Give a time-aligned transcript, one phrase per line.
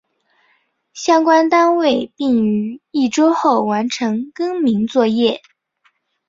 [0.95, 5.43] 相关单位并于一周后完成更名作业。